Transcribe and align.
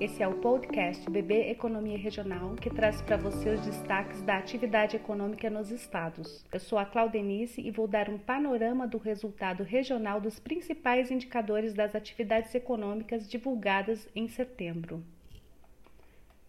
Esse 0.00 0.20
é 0.20 0.26
o 0.26 0.34
podcast 0.34 1.08
BB 1.08 1.48
Economia 1.50 1.96
Regional, 1.96 2.56
que 2.56 2.68
traz 2.68 3.00
para 3.02 3.16
você 3.16 3.50
os 3.50 3.60
destaques 3.60 4.20
da 4.22 4.36
atividade 4.36 4.96
econômica 4.96 5.48
nos 5.48 5.70
estados. 5.70 6.44
Eu 6.52 6.58
sou 6.58 6.76
a 6.76 6.84
Claudenice 6.84 7.60
e 7.60 7.70
vou 7.70 7.86
dar 7.86 8.08
um 8.08 8.18
panorama 8.18 8.88
do 8.88 8.98
resultado 8.98 9.62
regional 9.62 10.20
dos 10.20 10.40
principais 10.40 11.10
indicadores 11.12 11.72
das 11.72 11.94
atividades 11.94 12.52
econômicas 12.52 13.30
divulgadas 13.30 14.08
em 14.14 14.26
setembro. 14.26 15.04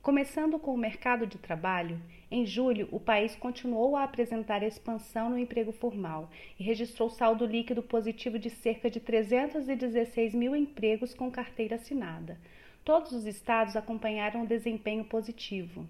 Começando 0.01 0.57
com 0.57 0.73
o 0.73 0.77
mercado 0.77 1.27
de 1.27 1.38
trabalho, 1.38 2.01
em 2.31 2.43
julho 2.43 2.89
o 2.91 2.99
país 2.99 3.35
continuou 3.35 3.95
a 3.95 4.03
apresentar 4.03 4.63
expansão 4.63 5.29
no 5.29 5.38
emprego 5.38 5.71
formal 5.71 6.27
e 6.59 6.63
registrou 6.63 7.07
saldo 7.07 7.45
líquido 7.45 7.83
positivo 7.83 8.39
de 8.39 8.49
cerca 8.49 8.89
de 8.89 8.99
316 8.99 10.33
mil 10.33 10.55
empregos 10.55 11.13
com 11.13 11.29
carteira 11.29 11.75
assinada. 11.75 12.39
Todos 12.84 13.11
os 13.11 13.25
estados 13.27 13.75
acompanharam 13.75 14.41
o 14.41 14.48
desempenho 14.48 15.05
positivo. 15.05 15.88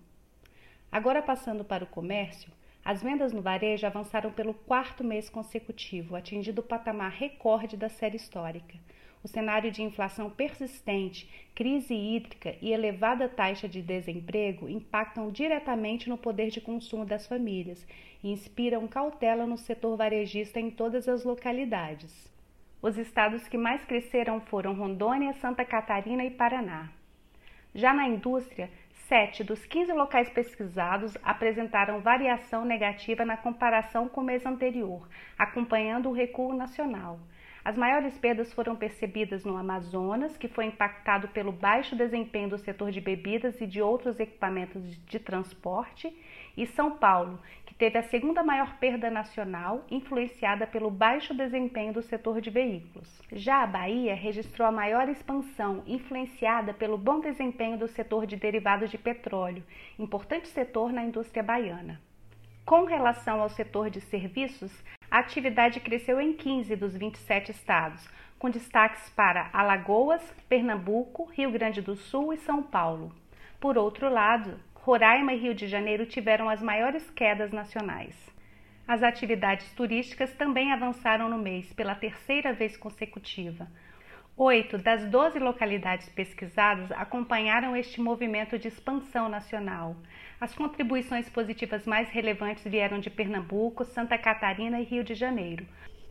Agora, 0.91 1.21
passando 1.21 1.63
para 1.63 1.85
o 1.85 1.87
comércio, 1.87 2.51
as 2.83 3.01
vendas 3.01 3.31
no 3.31 3.41
varejo 3.41 3.87
avançaram 3.87 4.29
pelo 4.29 4.53
quarto 4.53 5.01
mês 5.01 5.29
consecutivo, 5.29 6.17
atingindo 6.17 6.59
o 6.59 6.63
patamar 6.63 7.11
recorde 7.11 7.77
da 7.77 7.87
série 7.87 8.17
histórica. 8.17 8.77
O 9.23 9.27
cenário 9.27 9.71
de 9.71 9.83
inflação 9.83 10.29
persistente, 10.29 11.29
crise 11.55 11.93
hídrica 11.93 12.57
e 12.61 12.73
elevada 12.73 13.29
taxa 13.29 13.69
de 13.69 13.81
desemprego 13.81 14.67
impactam 14.67 15.31
diretamente 15.31 16.09
no 16.09 16.17
poder 16.17 16.49
de 16.49 16.59
consumo 16.59 17.05
das 17.05 17.25
famílias 17.25 17.85
e 18.21 18.31
inspiram 18.31 18.87
cautela 18.87 19.45
no 19.45 19.57
setor 19.57 19.95
varejista 19.95 20.59
em 20.59 20.71
todas 20.71 21.07
as 21.07 21.23
localidades. 21.23 22.30
Os 22.81 22.97
estados 22.97 23.47
que 23.47 23.59
mais 23.59 23.85
cresceram 23.85 24.41
foram 24.41 24.73
Rondônia, 24.73 25.33
Santa 25.33 25.63
Catarina 25.63 26.25
e 26.25 26.31
Paraná. 26.31 26.89
Já 27.75 27.93
na 27.93 28.07
indústria, 28.07 28.71
sete 29.07 29.43
dos 29.43 29.63
15 29.65 29.93
locais 29.93 30.29
pesquisados 30.31 31.15
apresentaram 31.21 32.01
variação 32.01 32.65
negativa 32.65 33.23
na 33.23 33.37
comparação 33.37 34.09
com 34.09 34.21
o 34.21 34.23
mês 34.23 34.45
anterior, 34.47 35.07
acompanhando 35.37 36.09
o 36.09 36.11
recuo 36.11 36.55
nacional. 36.55 37.19
As 37.63 37.77
maiores 37.77 38.17
perdas 38.17 38.51
foram 38.51 38.75
percebidas 38.75 39.45
no 39.45 39.55
Amazonas, 39.55 40.35
que 40.35 40.47
foi 40.47 40.65
impactado 40.65 41.27
pelo 41.27 41.51
baixo 41.51 41.95
desempenho 41.95 42.49
do 42.49 42.57
setor 42.57 42.89
de 42.89 42.99
bebidas 42.99 43.61
e 43.61 43.67
de 43.67 43.79
outros 43.79 44.19
equipamentos 44.19 44.81
de 45.05 45.19
transporte, 45.19 46.11
e 46.57 46.65
São 46.65 46.97
Paulo, 46.97 47.39
que 47.63 47.75
teve 47.75 47.99
a 47.99 48.03
segunda 48.03 48.43
maior 48.43 48.77
perda 48.79 49.11
nacional, 49.11 49.85
influenciada 49.91 50.65
pelo 50.65 50.89
baixo 50.89 51.35
desempenho 51.35 51.93
do 51.93 52.01
setor 52.01 52.41
de 52.41 52.49
veículos. 52.49 53.21
Já 53.31 53.61
a 53.61 53.67
Bahia 53.67 54.15
registrou 54.15 54.67
a 54.67 54.71
maior 54.71 55.07
expansão, 55.07 55.83
influenciada 55.85 56.73
pelo 56.73 56.97
bom 56.97 57.19
desempenho 57.19 57.77
do 57.77 57.87
setor 57.87 58.25
de 58.25 58.37
derivados 58.37 58.89
de 58.89 58.97
petróleo, 58.97 59.63
importante 59.99 60.47
setor 60.47 60.91
na 60.91 61.03
indústria 61.03 61.43
baiana. 61.43 62.01
Com 62.65 62.85
relação 62.85 63.39
ao 63.39 63.49
setor 63.49 63.89
de 63.89 64.01
serviços, 64.01 64.71
atividade 65.21 65.79
cresceu 65.79 66.19
em 66.19 66.33
15 66.33 66.75
dos 66.75 66.95
27 66.95 67.51
estados, 67.51 68.07
com 68.37 68.49
destaques 68.49 69.09
para 69.11 69.49
Alagoas, 69.53 70.21
Pernambuco, 70.49 71.25
Rio 71.25 71.51
Grande 71.51 71.81
do 71.81 71.95
Sul 71.95 72.33
e 72.33 72.37
São 72.37 72.61
Paulo. 72.61 73.15
Por 73.59 73.77
outro 73.77 74.09
lado, 74.09 74.59
Roraima 74.73 75.33
e 75.33 75.37
Rio 75.37 75.53
de 75.53 75.67
Janeiro 75.67 76.05
tiveram 76.05 76.49
as 76.49 76.61
maiores 76.61 77.09
quedas 77.11 77.51
nacionais. 77.51 78.15
As 78.87 79.03
atividades 79.03 79.71
turísticas 79.73 80.33
também 80.33 80.73
avançaram 80.73 81.29
no 81.29 81.37
mês 81.37 81.71
pela 81.71 81.95
terceira 81.95 82.51
vez 82.51 82.75
consecutiva. 82.75 83.67
Oito 84.43 84.79
das 84.79 85.05
doze 85.05 85.37
localidades 85.37 86.09
pesquisadas 86.09 86.91
acompanharam 86.93 87.77
este 87.77 88.01
movimento 88.01 88.57
de 88.57 88.69
expansão 88.69 89.29
nacional. 89.29 89.95
As 90.39 90.51
contribuições 90.51 91.29
positivas 91.29 91.85
mais 91.85 92.09
relevantes 92.09 92.63
vieram 92.63 92.99
de 92.99 93.11
Pernambuco, 93.11 93.85
Santa 93.85 94.17
Catarina 94.17 94.81
e 94.81 94.83
Rio 94.83 95.03
de 95.03 95.13
Janeiro. 95.13 95.67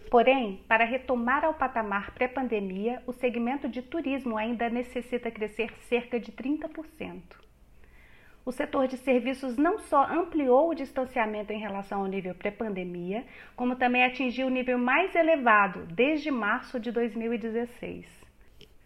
Porém, 0.09 0.63
para 0.69 0.85
retomar 0.85 1.45
ao 1.45 1.55
patamar 1.55 2.13
pré-pandemia, 2.13 3.03
o 3.05 3.13
segmento 3.13 3.69
de 3.69 3.83
turismo 3.83 4.37
ainda 4.37 4.71
necessita 4.71 5.29
crescer 5.29 5.73
cerca 5.89 6.21
de 6.21 6.31
30%. 6.31 7.50
O 8.43 8.53
setor 8.53 8.89
de 8.89 8.97
serviços 8.97 9.59
não 9.59 9.79
só 9.79 10.03
ampliou 10.05 10.71
o 10.71 10.75
distanciamento 10.75 11.53
em 11.53 11.61
relação 11.61 12.01
ao 12.01 12.07
nível 12.07 12.35
pré-pandemia, 12.35 13.25
como 13.55 13.77
também 13.77 14.03
atingiu 14.03 14.47
o 14.47 14.51
nível 14.51 14.79
mais 14.79 15.15
elevado 15.15 15.85
desde 15.87 16.31
março 16.31 16.81
de 16.81 16.91
2016. 16.91 18.07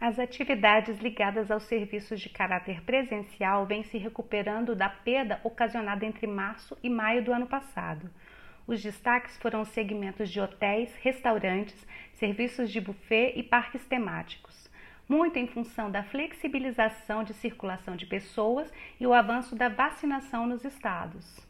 As 0.00 0.18
atividades 0.18 0.98
ligadas 0.98 1.52
aos 1.52 1.62
serviços 1.62 2.20
de 2.20 2.28
caráter 2.28 2.82
presencial 2.82 3.64
vêm 3.64 3.84
se 3.84 3.96
recuperando 3.96 4.74
da 4.74 4.88
perda 4.88 5.40
ocasionada 5.44 6.04
entre 6.04 6.26
março 6.26 6.76
e 6.82 6.90
maio 6.90 7.22
do 7.22 7.32
ano 7.32 7.46
passado. 7.46 8.10
Os 8.66 8.82
destaques 8.82 9.38
foram 9.38 9.60
os 9.60 9.68
segmentos 9.68 10.30
de 10.30 10.40
hotéis, 10.40 10.92
restaurantes, 10.96 11.86
serviços 12.14 12.72
de 12.72 12.80
buffet 12.80 13.34
e 13.36 13.42
parques 13.42 13.86
temáticos 13.86 14.63
muito 15.08 15.38
em 15.38 15.46
função 15.46 15.90
da 15.90 16.02
flexibilização 16.02 17.22
de 17.22 17.34
circulação 17.34 17.96
de 17.96 18.06
pessoas 18.06 18.72
e 18.98 19.06
o 19.06 19.12
avanço 19.12 19.54
da 19.54 19.68
vacinação 19.68 20.46
nos 20.46 20.64
estados. 20.64 21.40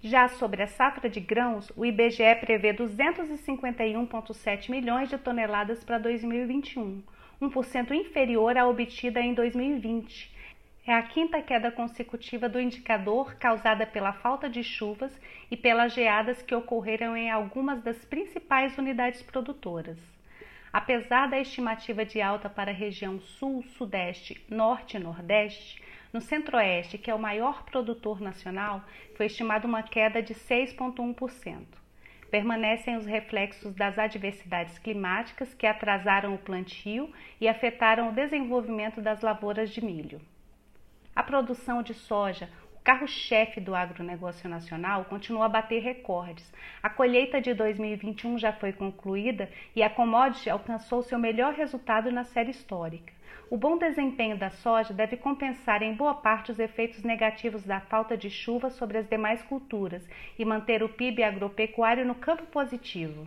Já 0.00 0.28
sobre 0.28 0.62
a 0.62 0.66
safra 0.66 1.08
de 1.08 1.20
grãos, 1.20 1.72
o 1.76 1.84
IBGE 1.84 2.34
prevê 2.40 2.72
251,7 2.74 4.70
milhões 4.70 5.08
de 5.08 5.18
toneladas 5.18 5.82
para 5.82 5.98
2021, 5.98 7.02
1% 7.40 7.90
inferior 7.92 8.56
à 8.56 8.66
obtida 8.68 9.20
em 9.20 9.34
2020. 9.34 10.34
É 10.86 10.92
a 10.94 11.02
quinta 11.02 11.42
queda 11.42 11.72
consecutiva 11.72 12.48
do 12.48 12.60
indicador 12.60 13.34
causada 13.34 13.84
pela 13.84 14.12
falta 14.12 14.48
de 14.48 14.62
chuvas 14.62 15.18
e 15.50 15.56
pelas 15.56 15.92
geadas 15.92 16.40
que 16.42 16.54
ocorreram 16.54 17.16
em 17.16 17.28
algumas 17.28 17.82
das 17.82 18.04
principais 18.04 18.78
unidades 18.78 19.20
produtoras. 19.22 20.15
Apesar 20.76 21.26
da 21.30 21.40
estimativa 21.40 22.04
de 22.04 22.20
alta 22.20 22.50
para 22.50 22.70
a 22.70 22.74
região 22.74 23.18
sul, 23.18 23.62
sudeste, 23.62 24.44
norte 24.46 24.98
e 24.98 25.00
nordeste, 25.00 25.82
no 26.12 26.20
centro-oeste, 26.20 26.98
que 26.98 27.10
é 27.10 27.14
o 27.14 27.18
maior 27.18 27.62
produtor 27.62 28.20
nacional, 28.20 28.84
foi 29.14 29.24
estimada 29.24 29.66
uma 29.66 29.82
queda 29.82 30.22
de 30.22 30.34
6,1%. 30.34 31.64
Permanecem 32.30 32.94
os 32.94 33.06
reflexos 33.06 33.74
das 33.74 33.98
adversidades 33.98 34.78
climáticas 34.78 35.54
que 35.54 35.66
atrasaram 35.66 36.34
o 36.34 36.38
plantio 36.38 37.10
e 37.40 37.48
afetaram 37.48 38.10
o 38.10 38.12
desenvolvimento 38.12 39.00
das 39.00 39.22
lavouras 39.22 39.70
de 39.70 39.82
milho. 39.82 40.20
A 41.14 41.22
produção 41.22 41.82
de 41.82 41.94
soja 41.94 42.50
carro-chefe 42.86 43.60
do 43.60 43.74
agronegócio 43.74 44.48
nacional, 44.48 45.06
continua 45.06 45.46
a 45.46 45.48
bater 45.48 45.82
recordes. 45.82 46.54
A 46.80 46.88
colheita 46.88 47.40
de 47.40 47.52
2021 47.52 48.38
já 48.38 48.52
foi 48.52 48.72
concluída 48.72 49.50
e 49.74 49.82
a 49.82 49.90
commodity 49.90 50.48
alcançou 50.48 51.02
seu 51.02 51.18
melhor 51.18 51.52
resultado 51.52 52.12
na 52.12 52.22
série 52.22 52.52
histórica. 52.52 53.12
O 53.50 53.56
bom 53.56 53.76
desempenho 53.76 54.38
da 54.38 54.50
soja 54.50 54.94
deve 54.94 55.16
compensar 55.16 55.82
em 55.82 55.94
boa 55.94 56.14
parte 56.14 56.52
os 56.52 56.60
efeitos 56.60 57.02
negativos 57.02 57.64
da 57.64 57.80
falta 57.80 58.16
de 58.16 58.30
chuva 58.30 58.70
sobre 58.70 58.98
as 58.98 59.08
demais 59.08 59.42
culturas 59.42 60.08
e 60.38 60.44
manter 60.44 60.80
o 60.84 60.88
PIB 60.88 61.24
agropecuário 61.24 62.06
no 62.06 62.14
campo 62.14 62.44
positivo. 62.46 63.26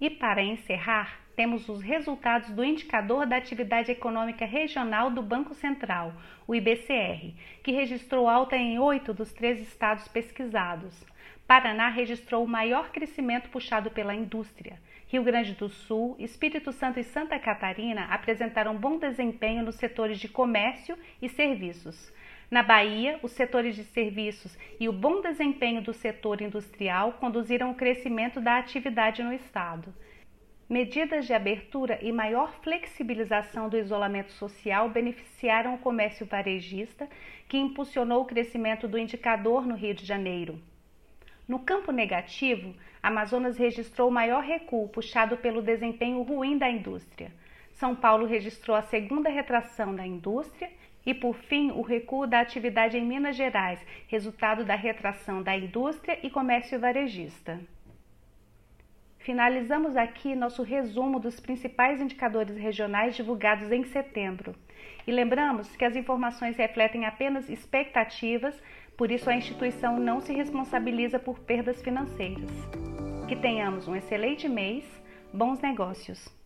E 0.00 0.08
para 0.08 0.42
encerrar, 0.42 1.20
temos 1.34 1.68
os 1.68 1.82
resultados 1.82 2.50
do 2.50 2.64
Indicador 2.64 3.26
da 3.26 3.36
Atividade 3.36 3.90
Econômica 3.90 4.44
Regional 4.44 5.10
do 5.10 5.22
Banco 5.22 5.54
Central, 5.54 6.12
o 6.46 6.54
IBCR, 6.54 7.34
que 7.64 7.72
registrou 7.72 8.28
alta 8.28 8.56
em 8.56 8.78
oito 8.78 9.12
dos 9.12 9.32
três 9.32 9.60
estados 9.60 10.06
pesquisados. 10.06 11.04
Paraná 11.48 11.88
registrou 11.88 12.44
o 12.44 12.48
maior 12.48 12.90
crescimento 12.90 13.48
puxado 13.50 13.90
pela 13.90 14.14
indústria. 14.14 14.78
Rio 15.08 15.24
Grande 15.24 15.54
do 15.54 15.68
Sul, 15.68 16.14
Espírito 16.18 16.70
Santo 16.70 17.00
e 17.00 17.04
Santa 17.04 17.38
Catarina 17.38 18.04
apresentaram 18.04 18.76
bom 18.76 18.98
desempenho 18.98 19.64
nos 19.64 19.76
setores 19.76 20.20
de 20.20 20.28
comércio 20.28 20.96
e 21.22 21.28
serviços. 21.28 22.12
Na 22.50 22.62
Bahia, 22.62 23.20
os 23.22 23.32
setores 23.32 23.76
de 23.76 23.84
serviços 23.84 24.56
e 24.80 24.88
o 24.88 24.92
bom 24.92 25.20
desempenho 25.20 25.82
do 25.82 25.92
setor 25.92 26.40
industrial 26.40 27.12
conduziram 27.14 27.68
ao 27.68 27.74
crescimento 27.74 28.40
da 28.40 28.56
atividade 28.56 29.22
no 29.22 29.34
estado. 29.34 29.92
Medidas 30.66 31.26
de 31.26 31.34
abertura 31.34 31.98
e 32.00 32.10
maior 32.10 32.52
flexibilização 32.62 33.68
do 33.68 33.76
isolamento 33.76 34.32
social 34.32 34.88
beneficiaram 34.88 35.74
o 35.74 35.78
comércio 35.78 36.24
varejista, 36.24 37.08
que 37.46 37.58
impulsionou 37.58 38.22
o 38.22 38.26
crescimento 38.26 38.88
do 38.88 38.98
indicador 38.98 39.66
no 39.66 39.74
Rio 39.74 39.94
de 39.94 40.06
Janeiro. 40.06 40.58
No 41.46 41.58
campo 41.58 41.92
negativo, 41.92 42.74
Amazonas 43.02 43.58
registrou 43.58 44.08
o 44.08 44.12
maior 44.12 44.42
recuo 44.42 44.88
puxado 44.88 45.36
pelo 45.36 45.62
desempenho 45.62 46.22
ruim 46.22 46.56
da 46.56 46.70
indústria. 46.70 47.30
São 47.72 47.94
Paulo 47.94 48.26
registrou 48.26 48.76
a 48.76 48.82
segunda 48.82 49.30
retração 49.30 49.94
da 49.94 50.06
indústria 50.06 50.70
e, 51.08 51.14
por 51.14 51.34
fim, 51.34 51.70
o 51.70 51.80
recuo 51.80 52.26
da 52.26 52.38
atividade 52.38 52.98
em 52.98 53.02
Minas 53.02 53.34
Gerais, 53.34 53.80
resultado 54.08 54.62
da 54.62 54.74
retração 54.74 55.42
da 55.42 55.56
indústria 55.56 56.18
e 56.22 56.28
comércio 56.28 56.78
varejista. 56.78 57.58
finalizamos 59.20 59.96
aqui 59.96 60.34
nosso 60.34 60.62
resumo 60.62 61.18
dos 61.18 61.40
principais 61.40 61.98
indicadores 61.98 62.56
regionais 62.58 63.16
divulgados 63.16 63.72
em 63.72 63.84
setembro. 63.84 64.54
E 65.06 65.10
lembramos 65.10 65.74
que 65.76 65.84
as 65.84 65.96
informações 65.96 66.56
refletem 66.58 67.06
apenas 67.06 67.48
expectativas, 67.48 68.62
por 68.94 69.10
isso 69.10 69.30
a 69.30 69.34
instituição 69.34 69.98
não 69.98 70.20
se 70.20 70.34
responsabiliza 70.34 71.18
por 71.18 71.38
perdas 71.38 71.80
financeiras. 71.80 72.50
Que 73.26 73.36
tenhamos 73.36 73.88
um 73.88 73.96
excelente 73.96 74.46
mês, 74.46 74.84
bons 75.32 75.58
negócios! 75.60 76.37